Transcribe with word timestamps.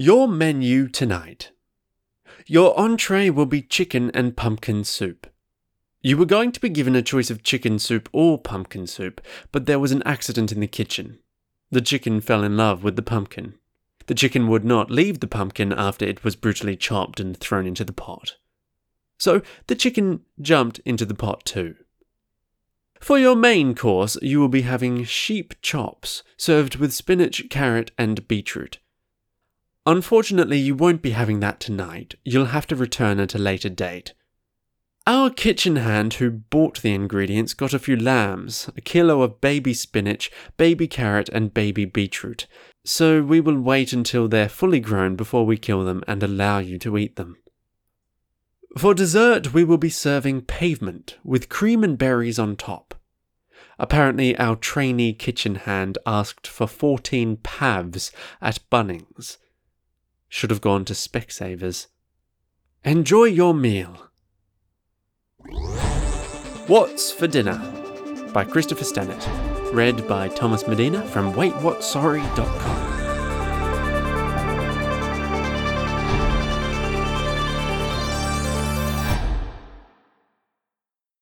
Your 0.00 0.28
menu 0.28 0.88
tonight. 0.88 1.50
Your 2.46 2.74
entree 2.80 3.28
will 3.28 3.44
be 3.44 3.60
chicken 3.60 4.10
and 4.14 4.34
pumpkin 4.34 4.82
soup. 4.82 5.26
You 6.00 6.16
were 6.16 6.24
going 6.24 6.52
to 6.52 6.60
be 6.60 6.70
given 6.70 6.96
a 6.96 7.02
choice 7.02 7.28
of 7.28 7.42
chicken 7.42 7.78
soup 7.78 8.08
or 8.10 8.38
pumpkin 8.38 8.86
soup, 8.86 9.20
but 9.52 9.66
there 9.66 9.78
was 9.78 9.92
an 9.92 10.02
accident 10.04 10.52
in 10.52 10.60
the 10.60 10.66
kitchen. 10.66 11.18
The 11.70 11.82
chicken 11.82 12.22
fell 12.22 12.42
in 12.42 12.56
love 12.56 12.82
with 12.82 12.96
the 12.96 13.02
pumpkin. 13.02 13.56
The 14.06 14.14
chicken 14.14 14.48
would 14.48 14.64
not 14.64 14.90
leave 14.90 15.20
the 15.20 15.26
pumpkin 15.26 15.70
after 15.70 16.06
it 16.06 16.24
was 16.24 16.34
brutally 16.34 16.78
chopped 16.78 17.20
and 17.20 17.36
thrown 17.36 17.66
into 17.66 17.84
the 17.84 17.92
pot. 17.92 18.36
So 19.18 19.42
the 19.66 19.74
chicken 19.74 20.20
jumped 20.40 20.78
into 20.86 21.04
the 21.04 21.14
pot 21.14 21.44
too. 21.44 21.74
For 23.00 23.18
your 23.18 23.36
main 23.36 23.74
course, 23.74 24.16
you 24.22 24.40
will 24.40 24.48
be 24.48 24.62
having 24.62 25.04
sheep 25.04 25.60
chops, 25.60 26.22
served 26.38 26.76
with 26.76 26.94
spinach, 26.94 27.50
carrot, 27.50 27.90
and 27.98 28.26
beetroot. 28.26 28.78
Unfortunately, 29.86 30.58
you 30.58 30.74
won't 30.74 31.02
be 31.02 31.10
having 31.10 31.40
that 31.40 31.60
tonight. 31.60 32.14
You'll 32.24 32.46
have 32.46 32.66
to 32.68 32.76
return 32.76 33.18
at 33.18 33.34
a 33.34 33.38
later 33.38 33.68
date. 33.68 34.12
Our 35.06 35.30
kitchen 35.30 35.76
hand 35.76 36.14
who 36.14 36.30
bought 36.30 36.82
the 36.82 36.94
ingredients 36.94 37.54
got 37.54 37.72
a 37.72 37.78
few 37.78 37.96
lambs, 37.96 38.68
a 38.76 38.80
kilo 38.82 39.22
of 39.22 39.40
baby 39.40 39.72
spinach, 39.72 40.30
baby 40.58 40.86
carrot, 40.86 41.30
and 41.30 41.54
baby 41.54 41.86
beetroot, 41.86 42.46
so 42.84 43.22
we 43.22 43.40
will 43.40 43.58
wait 43.58 43.92
until 43.92 44.28
they're 44.28 44.48
fully 44.48 44.78
grown 44.78 45.16
before 45.16 45.46
we 45.46 45.56
kill 45.56 45.84
them 45.84 46.04
and 46.06 46.22
allow 46.22 46.58
you 46.58 46.78
to 46.78 46.98
eat 46.98 47.16
them. 47.16 47.38
For 48.78 48.94
dessert, 48.94 49.52
we 49.52 49.64
will 49.64 49.78
be 49.78 49.90
serving 49.90 50.42
pavement 50.42 51.16
with 51.24 51.48
cream 51.48 51.82
and 51.82 51.98
berries 51.98 52.38
on 52.38 52.54
top. 52.54 52.94
Apparently, 53.78 54.38
our 54.38 54.54
trainee 54.54 55.14
kitchen 55.14 55.54
hand 55.56 55.96
asked 56.06 56.46
for 56.46 56.66
14 56.66 57.38
pavs 57.38 58.12
at 58.40 58.60
Bunnings. 58.70 59.38
Should 60.30 60.50
have 60.50 60.60
gone 60.62 60.86
to 60.86 60.94
Specsavers. 60.94 61.88
Enjoy 62.84 63.24
your 63.24 63.52
meal. 63.52 64.06
What's 66.66 67.10
for 67.12 67.26
Dinner 67.26 67.58
by 68.32 68.44
Christopher 68.44 68.84
Stennett. 68.84 69.74
Read 69.74 70.06
by 70.06 70.28
Thomas 70.28 70.66
Medina 70.68 71.02
from 71.08 71.32
WaitWhatSorry.com. 71.34 72.99